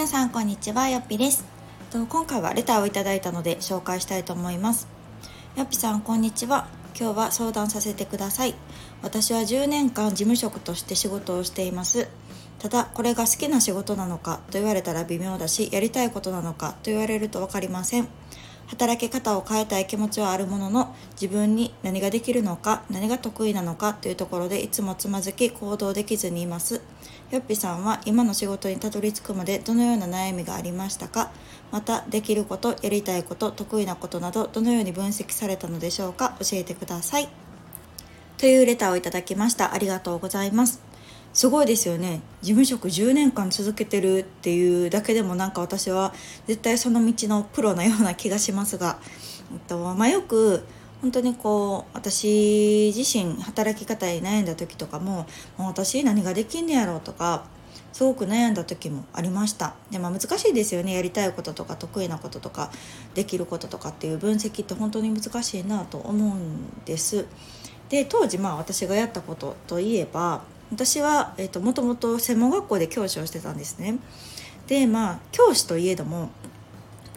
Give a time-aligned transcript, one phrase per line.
[0.00, 1.44] 皆さんこんにちはよっぴです。
[1.90, 4.88] と今回はレターをいただいたので紹介したいと思います。
[5.56, 6.68] よっぴさんこんにちは。
[6.98, 8.54] 今日は相談させてください。
[9.02, 12.08] 私は10年間事務職として仕事をしています。
[12.58, 18.08] ただこれが好きな仕事なのかと言われたら微妙だしやりたいことなのかと言われると分かりません。
[18.70, 26.80] 働き方を変えたい気持ちはあるものの自分に何ができるのか何が得意なのかというところでいつもつまずき行動できずにいます。
[27.32, 31.30] よっぴさんは今の仕事にたどり着くまでどのような悩みがありましたか？
[31.72, 36.36] またできることやりたいこと得意なことなどどのように分析されたのでしょうか？
[36.40, 37.28] 教えてください。
[38.38, 39.74] というレターをいただきました。
[39.74, 40.89] ありがとうございます。
[41.32, 42.22] すごいですよね。
[42.42, 46.12] 事務職10年間続けてるっていうだけでもなんか私は
[46.46, 48.98] 絶対その道のプロのような気がしますが、
[49.52, 50.64] えっとまあ、よく
[51.00, 55.26] 本当にこう私自身働き方に悩んだ時とかも
[55.56, 57.44] もう私何ができんねやろうとか
[57.92, 59.74] すごく悩んだ時もありました。
[59.90, 60.94] でも難しいですよね。
[60.94, 62.70] やりたいこととか得意なこととか
[63.14, 67.26] できることとかっていう分析って本当に難しいなと思うんです。
[67.88, 73.98] で当時まあ私がやったことといえば私は、えーと、もともと専門学校で教師をしてたんですね。
[74.66, 76.30] でまあ教師といえども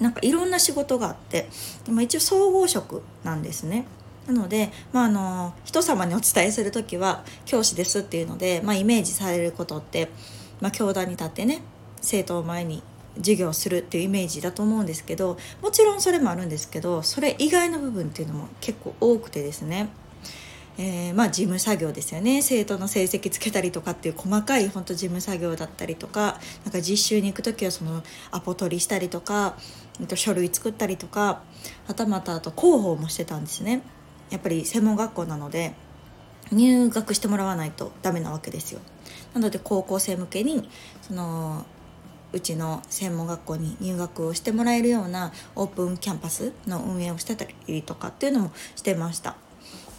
[0.00, 1.48] なんかいろんな仕事があって
[1.84, 3.86] でも一応総合職なんですね。
[4.26, 10.10] なので、まあ、あの人様にお伝えする時は教師ですっていうので、まあ、イメージされることって、
[10.60, 11.62] まあ、教壇に立ってね
[12.00, 12.82] 生徒を前に
[13.18, 19.88] 授業するっていうイメージだと思うんですけどもちろんそれもあるんですけどそれ以外の部分っていうのも結構多くてですね。
[20.78, 22.42] えー、まあ、事務作業ですよね。
[22.42, 29.56] 生徒の成績つけたりとかっていう細かい本当事務作業だったりとかなんか実習に行く時はそのアポ取りしたりとか
[30.14, 31.40] 書類作ったりとか
[31.86, 33.82] はたまたあと広報もしてたんですね。
[34.30, 35.72] やっぱり専門学校なので
[36.52, 38.80] 入学してもらわないとダメなわけですよ。
[39.32, 40.68] なので高校生向けに
[41.00, 41.64] その
[42.32, 49.45] うちの専門学校に入学をしてもらえるようなオープンキャンパスの運営をしてたりとかっていうのもしてました。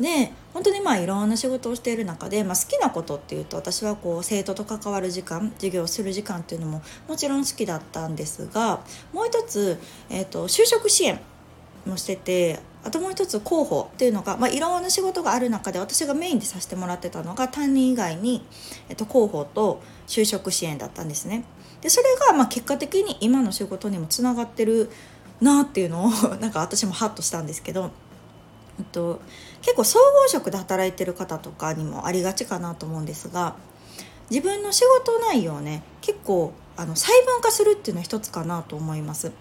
[0.00, 8.80] で本当にまあいろんな仕事をしている中で、まあ、好きなことっていうと私はこう生徒と関わる時間授業をする時間っていうのももちろん好きだったんですが
[9.12, 9.78] もう一つ、
[10.10, 11.18] えーと、就職支援
[11.86, 18.44] もしててあともう一つ広報っていうのが、まあ、いろんな仕事がある中で私がメインでさせてもらってたのが担任以外に、
[18.88, 21.44] えっと、広報と就職支援だったんですね。
[21.80, 24.90] でそれがまあ結果的に今の仕事にもつながってる
[25.40, 27.90] なっていうのをなんか私もハッとしたんですけど。
[28.84, 29.20] と
[29.62, 33.56] 結構総合職で働いてる方とかにもありがちかなと思うんですが
[34.30, 39.32] 自分の仕事内容をね結構あの細分化するっていうのは一つかなと思います。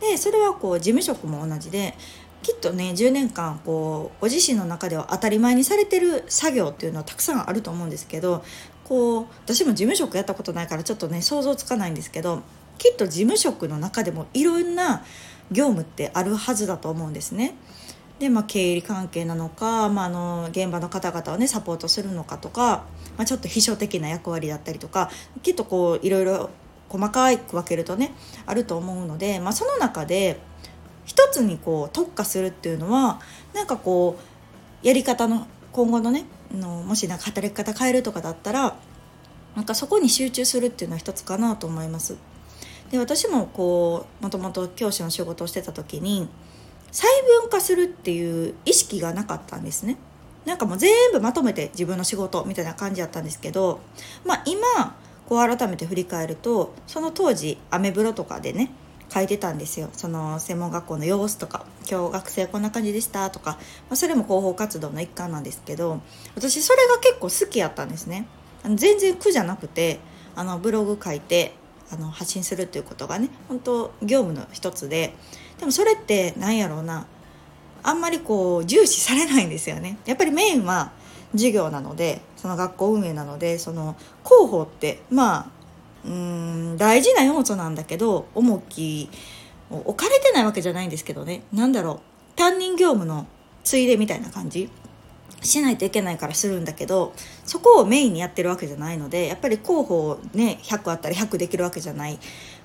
[0.00, 1.94] でそれはこう事務職も同じで
[2.42, 8.44] きっとね10年間こうご自身の中では当たり前にされてる作業っていうのはたくさんあると思うんですけど
[8.84, 12.42] こう私も事務職やったことないからちょっとね想像つかないんですけど
[12.78, 15.04] きっと事務職の中でもいろんな
[15.50, 17.54] 業務ってあるはずだと思うんですね。
[18.18, 22.84] で、まあ、経理関係なのか、まあ、あの現場の方々をねサポートするのかとか、
[23.16, 25.10] まあ、ちょっと秘書的な役割だったりとか
[25.42, 26.50] きっとこういろいろ
[26.88, 28.12] 細かく分けるとね
[28.46, 30.40] あると思うので、まあ、その中で
[31.04, 33.20] 一つにこう特化するっていうのは
[33.54, 34.18] なんかこ
[34.82, 38.76] うやり方の今後のねのもしなんか働き方変えるとかだったら
[39.54, 42.16] なんかそこに集中するっていうのは一つかなと思います。
[42.90, 46.28] で私もこうもともと教師の仕事をしてた時に
[46.90, 47.08] 細
[47.40, 49.96] 分化するっていう意識がなかったんですね。
[50.44, 53.80] なんかもう全部まとめて自分の仕事みたいな感じだったんですけど、
[54.24, 54.96] まあ、今
[55.28, 58.70] こう改めて振り返るとその当時アメブロとかでね
[59.12, 63.58] 書いてたんですよその専門学校の様子とか今日学生こんな感じでしたとか、ま
[63.90, 66.00] あ、それも広報活動の一環なんですけど
[66.34, 68.26] 私それが結構好きやったんですね
[68.62, 70.00] あの全然苦じゃなくて
[70.34, 71.54] あのブログ書いて
[71.90, 75.14] あの発信するっていうことがね本当業務の一つで
[75.58, 77.06] でもそれって何やろうな。
[77.82, 79.98] あんまりこう重視されないんですよね。
[80.04, 80.92] やっぱりメインは
[81.32, 85.46] 授業なのでその学校運営なのでその広報ってまあ
[86.04, 89.08] うん大事な要素なんだけど重き
[89.70, 91.42] 置かれてないわけじゃないんですけどね。
[91.52, 92.00] 何だろ
[92.34, 92.36] う。
[92.36, 93.26] 担任業務の
[93.64, 94.70] ついでみたいな感じ。
[95.40, 97.12] しないといけないからするんだけど
[97.44, 102.18] そこをメインにやってるわけじゃないのでやっぱり広報ね100あったら100できるわけじゃない。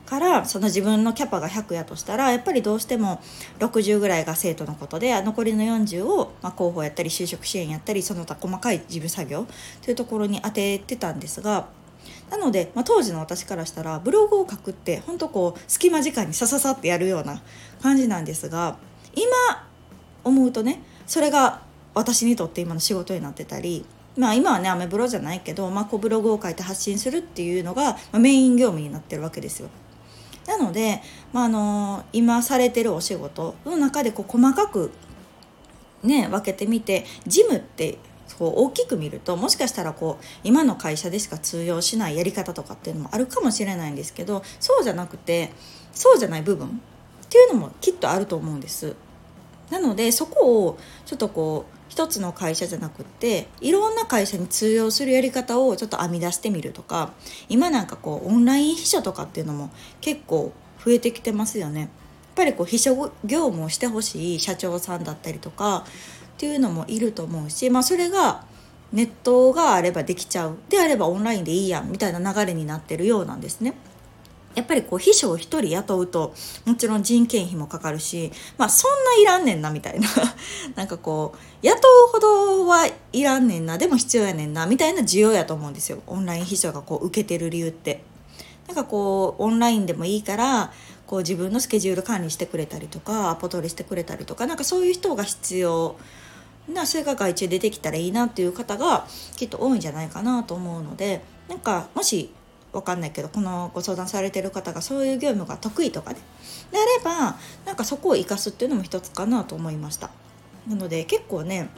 [0.05, 3.21] からその自分のキャパが100やとしたらやっぱりどうしても
[3.59, 9.47] 60ぐらいが生徒のことで残りの40を、まあ、広報やったり就職支援やったりその他細かい事務作業
[9.81, 11.67] というところに当ててたんですが
[12.29, 17.41] なので、まあ、当時の私からしたらブログを書くって本当こう隙間時間にさささってやるような
[17.81, 18.77] 感じなんですが
[19.13, 19.67] 今
[20.23, 21.61] 思うとねそれが
[21.93, 23.85] 私にとって今の仕事になってたり
[24.17, 29.69] まあ今はねアメブロじゃないけど、まあ、こうブログを書いて発信するっていうのが、まあ、メイン業務になってるわけですよ。
[30.57, 31.01] なので、
[31.31, 34.91] まあ、あの今されてるお仕事の中でこう細かく
[36.03, 37.97] ね分けてみてジムって
[38.37, 45.51] こう大きく見るともしかしたらこう今の会社でしか通用しないやり方とかっていうのもあるかもしれないんですけどそうじゃなくて
[45.91, 46.71] そうじゃない部分っ
[47.29, 48.95] ていうのもきっとあると思うんです。
[49.71, 57.11] なのでそこをちょっとこう一つの会社じゃなくっていろんな会社に通用するやり方をちょっと編み出してみるとか
[57.49, 59.69] 今なんかこうオンライン秘書とかっていうのも
[60.01, 60.53] 結構
[60.83, 61.81] 増えてきてますよね。
[61.81, 61.89] やっ
[62.35, 65.85] ぱりこう秘書業務をしてほしい社長さんだったりとか
[66.33, 68.43] っていうのもいると思うし、まあ、それが
[68.91, 73.75] ネットがあればできちゃうであればオンラインでいいやんみたいな流れになってるようなんですね。
[74.55, 76.33] やっぱりこう秘書を1人雇うと
[76.65, 80.07] もちろん人件費もかかるしまあそんないらんねんなみたいな
[80.75, 81.77] なんかこう雇
[82.07, 88.03] うほどはいらんねんなでも必要やねんなみたいな需要やと思うんですよオンライン秘書がこう受けてる理由って。
[88.67, 90.71] なんかこうオンラインでもいいから
[91.05, 95.97] こう自分のスケジュール管理してくれたりとかアポ取りしてくれたりとかなんかそういう人が必要
[96.67, 99.05] なそれが外注でできたらいいなっていう方が
[99.35, 102.33] きっと多いんじゃないかなと思うのでなんかもし
[102.73, 106.19] わかんないけどこのご相談されてる方がそういう業務が得意とかね。
[106.71, 110.09] であればなんかそこを生かすっていうのも一つかなと思いました。
[110.67, 111.69] なので結構ね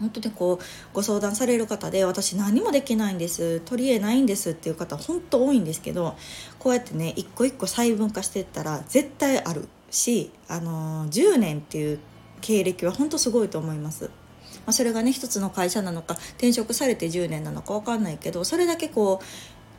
[0.00, 0.64] 本当にこう
[0.94, 6.16] ご相談される方で私何もできないんです取り柄ないんですっていう方本当多いんですけど
[6.58, 9.68] こうやってね一個一個細分化していったら絶対ある。
[9.92, 12.00] し、あのー、10年っていう
[12.40, 14.10] 経歴は本当すごいと思います。
[14.66, 19.24] まあ、それがね一つの会社なのか転職されて10年なのか分かんないけどそれだけこう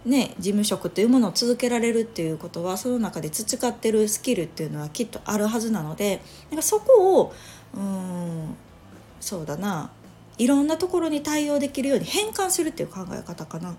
[0.06, 7.34] ね事務職というものを続けられるっていうことはその中で培ってるスキルっていうのはきっとあるはずなのでなんかそこを
[7.76, 8.56] うん
[9.20, 9.92] そうだな
[10.38, 13.76] いろんなところに対応できるように変換するっていう考え方かな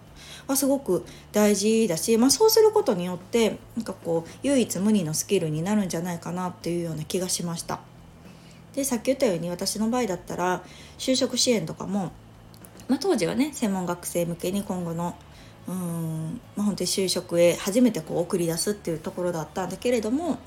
[0.46, 7.80] はすごく大事だし、まあ、そうすることによってなんかこう唯一無二のスキルになるんじゃないかなっていうような気がしました。
[8.74, 10.62] でさっき言ったように私の場合だったら
[10.98, 12.12] 就職支援とかも、
[12.88, 15.16] まあ、当時はね専門学生向けに今後の
[15.66, 20.38] うん、まあ、本当に就職へ初めてこう送り出すっていうところだったんだけれども、ま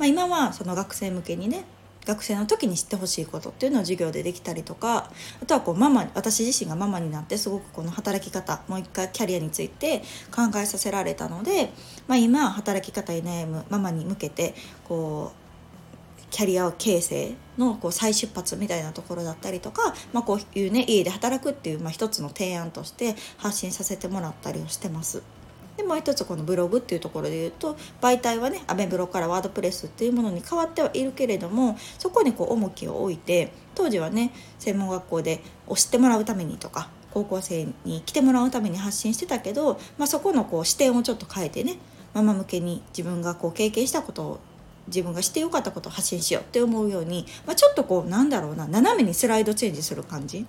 [0.00, 1.64] あ、今はその学生向けにね
[2.06, 5.10] 学生の時に知ってほしいことっていうのを授業でできたりとか
[5.42, 11.72] あとはこうママ私自身がママになってすごくこの働き方もう一回キャリアについて考えさせられたので、
[12.06, 15.45] まあ、今働き方に悩むママに向けてこう
[16.30, 25.22] キャリア形成のこう再出発みたいなところだったりとか、まあ、こういうね家で働くっていう、まあ、一つの提案として発信させてもらったりをしてます。
[25.76, 41.76] でもう一つこのブログっていうところで言うと媒体はねアメブロからワードプレスっていうものに変わってはいるけれどもそこにこう重きを置いて当時はね専門学校で教ってもらうためにとか高校生に来てもらうために発信してたけど、まあ、そこのこう視点をちょっと変えてね
[42.14, 44.40] ママ向けに自分がこう経験したことを
[44.88, 50.46] 自分がしてよかったことを発信しようって思うように、まあ、ちょっとこうなんだろうな斜めにスライドチェンジする感じ。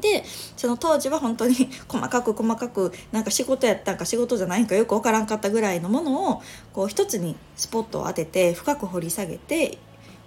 [0.00, 0.24] で
[0.56, 1.54] その当時は本当に
[1.86, 6.42] 細かく細かくなんか仕事やったんか仕事じゃないんかよく分からんかったぐらいのものを
[6.72, 9.78] こう一つにスポットを当てて深く掘り下げて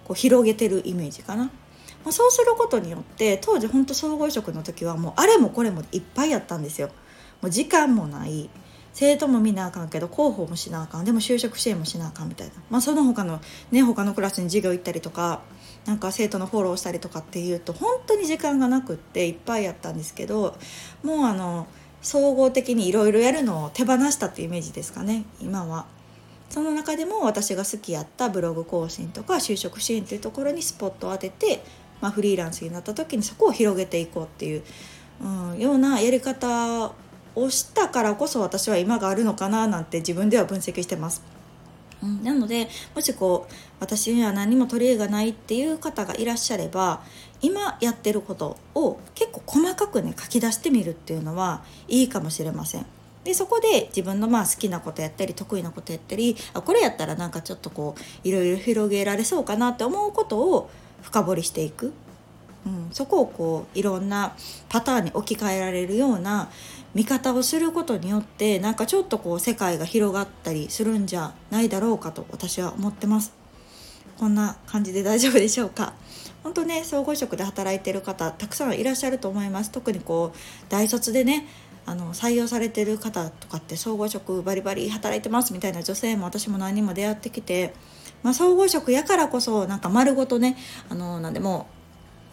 [0.04, 1.50] こう広げてるイメージかな。
[2.04, 6.88] ま、そうすることによって当時本当総合職の時はもうあれもこれもいっぱいやったんですよ。
[7.42, 8.48] もう時間もない
[8.98, 15.42] 生徒も見なあかんけど広報もしなあかんでも就職支援もしなあかんみたいな、まあ、その他のね他のクラスに授業行ったりとか
[15.84, 20.56] なんか生徒のフォローしたりとかっていうと本当に時間がなくっていっぱいやったんですけど
[21.02, 21.66] もうあの
[22.00, 25.84] 総合的にいろいろやるのを手放したっていうイメージですかね今は。
[26.48, 31.62] その中でも私が好きやったブログ更新とか就職支援っていうところにスポットを当てて、
[32.00, 34.62] まあ、フリーランスになった時にそこを広げていこうっていう、
[35.20, 36.92] うん、ようなやり方
[37.36, 41.22] をしたからこそ私は今があるのかななんて自分では分析してます。
[42.02, 47.02] うん、なのでもしこう私には何も取り柄がないっていう方がいらっしゃれば
[47.40, 52.86] 今やってることを結構細かくね書き出してみるっていうのはいいかもしれません。
[53.24, 60.70] でそこで自分のまあ好きなことやったり得意なことやったりあこれやったらなんかちょっとこういろいろ広げられそうかなって思うことを
[61.02, 61.92] 深掘りしていく、
[62.66, 64.34] うん、そこをこういろんな
[64.68, 66.50] パターンに置き換えられるような
[66.94, 73.32] 見方をすることによってなんかちょっとこう世界が広がったりするんじゃないだろうかと私は思ってます。
[74.18, 75.92] こんな感じで大丈夫でしょうか。
[76.42, 79.70] 本当ね総合職で働いてる方たくさんいらっしゃると思います。
[79.70, 81.46] 特にこう大卒でね
[81.84, 87.74] あの採用されてる方とかって総合職バリバリ働いてますみたいな女性も私も何人も出会ってきて、
[88.24, 90.56] まあ、総合職やからこそなんか丸ごとね
[90.88, 91.68] あの何でも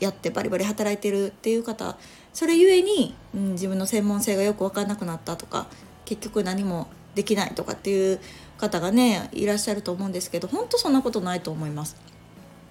[0.04, 1.98] やってバリバリ働いてるっていう方
[2.34, 5.68] それゆえに、うん、自分の専門性がよく分かんなくなったとか
[6.06, 8.20] 結局何もできないとかっていう
[8.58, 11.96] 方がねいらっしゃると思うんですけど本当そんなことないと思います。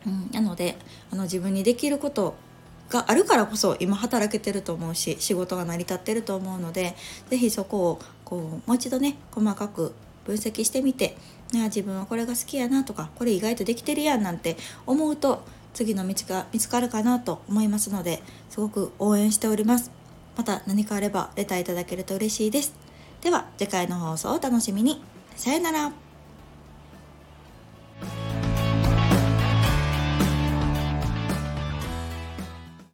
[0.06, 0.76] うん、なので
[1.12, 2.34] あの自分にできること
[2.90, 6.94] があるからこそ今働けてると思うし仕事が成り立ってると思うので
[7.30, 11.16] 是非そこをこうもう一度ね細かく分析してみて
[11.52, 19.90] 自分はこれが好きやなとかこれ意外とできてるやんなんて思うと次の道が見つかるかなと思いますのですごく応援しております。
[20.36, 22.74] また何かあればレターいただけると嬉しいです。
[23.20, 25.02] では次回の放送をお楽しみに。
[25.36, 26.11] さよなら。